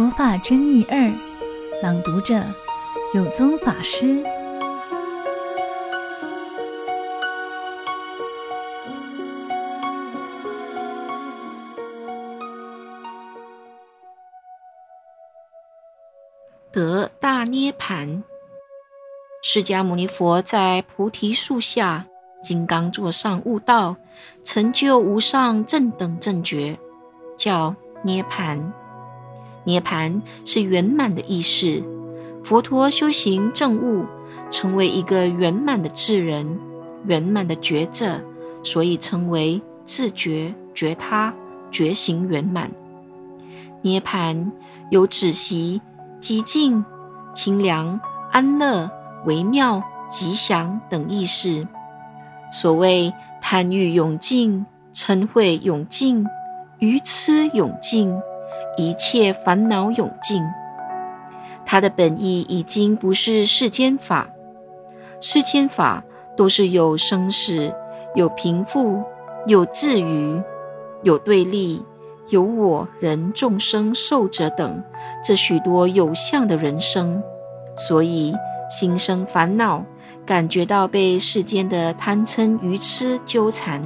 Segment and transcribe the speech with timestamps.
[0.00, 1.12] 佛法真义二，
[1.82, 2.42] 朗读者
[3.12, 4.24] 有宗法师。
[16.72, 18.22] 得大涅槃，
[19.42, 22.06] 释迦牟尼佛在菩提树下
[22.42, 23.96] 金刚座上悟道，
[24.42, 26.78] 成就无上正等正觉，
[27.36, 28.72] 叫涅槃。
[29.64, 31.82] 涅槃是圆满的意思。
[32.42, 34.06] 佛陀修行正悟，
[34.50, 36.58] 成为一个圆满的智人，
[37.06, 38.20] 圆满的觉者，
[38.62, 41.34] 所以称为自觉、觉他、
[41.70, 42.70] 觉行圆满。
[43.82, 44.50] 涅槃
[44.90, 45.80] 有止息、
[46.20, 46.84] 寂静、
[47.34, 48.00] 清凉、
[48.32, 48.90] 安乐、
[49.26, 51.66] 微妙、吉祥等意思。
[52.52, 54.64] 所谓贪欲永尽、
[54.94, 56.26] 嗔恚永尽、
[56.78, 58.12] 愚痴永尽。
[58.76, 60.42] 一切烦恼永尽，
[61.66, 64.28] 它的本意已经不是世间法。
[65.20, 66.02] 世间法
[66.36, 67.72] 都是有生死、
[68.14, 69.02] 有贫富、
[69.46, 70.42] 有自愚、
[71.02, 71.82] 有对立、
[72.28, 74.82] 有我、人、众生、寿者等
[75.22, 77.22] 这许多有相的人生，
[77.76, 78.34] 所以
[78.70, 79.84] 心生烦恼，
[80.24, 83.82] 感觉到被世间的贪嗔愚痴纠缠。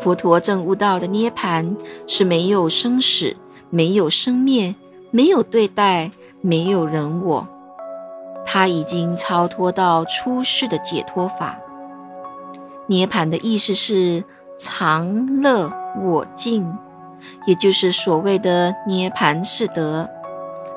[0.00, 3.36] 佛陀证悟道的涅槃是没有生死，
[3.70, 4.74] 没有生灭，
[5.10, 7.46] 没有对待，没有人我。
[8.44, 11.58] 他已经超脱到出世的解脱法。
[12.86, 14.22] 涅槃的意思是
[14.56, 16.72] 常乐我净，
[17.46, 20.08] 也就是所谓的涅槃是德。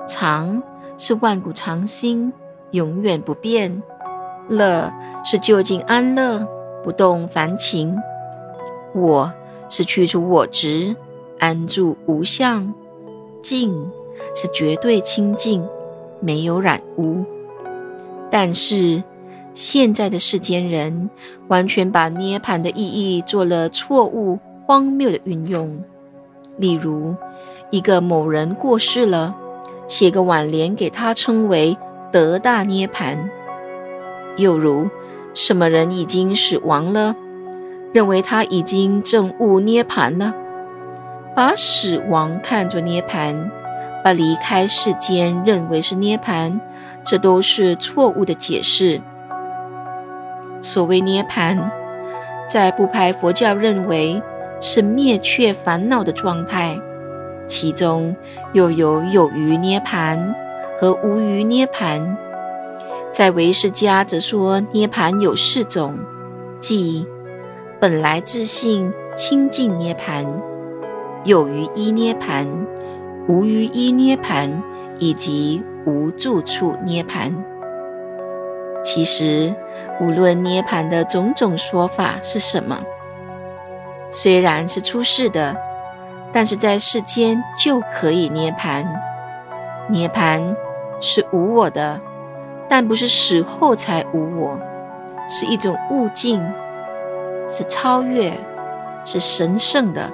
[0.07, 0.63] 常
[0.97, 2.33] 是万古常新，
[2.71, 3.79] 永远不变；
[4.47, 4.91] 乐
[5.23, 6.47] 是究竟安乐，
[6.83, 7.95] 不动凡情。
[8.93, 9.31] 我
[9.69, 10.95] 是去除我执，
[11.39, 12.73] 安住无相；
[13.41, 13.89] 净
[14.35, 15.63] 是绝对清净，
[16.19, 17.23] 没有染污。
[18.31, 19.03] 但是
[19.53, 21.09] 现在的世间人
[21.47, 25.83] 完全把涅槃的意义做了错误、荒谬的运用。
[26.57, 27.15] 例如，
[27.69, 29.35] 一个某人过世了，
[29.87, 31.77] 写个挽联给他，称为
[32.11, 33.15] “得大涅槃”；
[34.35, 34.89] 又如，
[35.33, 37.15] 什么人已经死亡了。
[37.91, 40.33] 认为他已经证悟涅槃了，
[41.35, 43.49] 把死亡看作涅槃，
[44.03, 46.59] 把离开世间认为是涅槃，
[47.03, 49.01] 这都是错误的解释。
[50.61, 51.57] 所谓涅槃，
[52.47, 54.21] 在不派佛教认为
[54.61, 56.77] 是灭却烦恼的状态，
[57.47, 58.15] 其中
[58.53, 60.19] 又有有余涅槃
[60.79, 62.15] 和无余涅槃。
[63.11, 65.97] 在唯识家则说涅槃有四种，
[66.59, 67.07] 即。
[67.81, 70.27] 本来自性清净涅槃，
[71.23, 72.45] 有余依涅槃，
[73.25, 74.51] 无余依涅槃，
[74.97, 77.33] 以及无住处涅槃。
[78.83, 79.55] 其实，
[80.01, 82.81] 无论涅槃的种种说法是什么，
[84.11, 85.55] 虽然是出世的，
[86.33, 88.85] 但是在世间就可以涅槃。
[89.87, 90.53] 涅槃
[90.99, 92.01] 是无我的，
[92.67, 94.59] 但不是死后才无我，
[95.29, 96.45] 是一种悟境。
[97.49, 98.31] 是超越，
[99.03, 100.13] 是神圣的，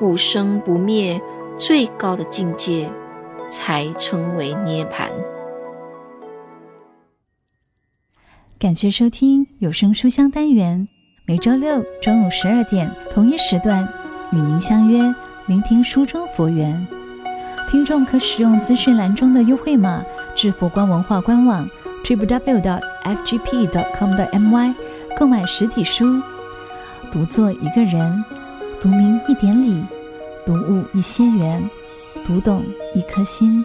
[0.00, 1.20] 不生不灭，
[1.58, 2.90] 最高的境界，
[3.50, 5.10] 才称为涅槃。
[8.58, 10.88] 感谢收听有声书香单元，
[11.26, 13.86] 每周六中午十二点同一时段
[14.32, 15.14] 与您相约，
[15.46, 16.86] 聆听书中佛缘。
[17.70, 20.02] 听众可使用资讯栏中的优惠码
[20.34, 21.68] 至佛光文化官网
[22.04, 22.74] www.fgp.com.my
[25.18, 26.22] 购买实体书。
[27.14, 28.24] 独坐一个人，
[28.82, 29.84] 读明一点理，
[30.44, 31.62] 读悟一些缘，
[32.26, 33.64] 读懂一颗心。